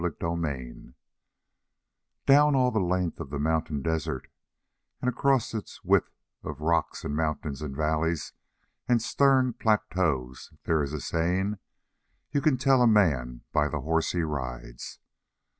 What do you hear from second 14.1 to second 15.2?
he rides."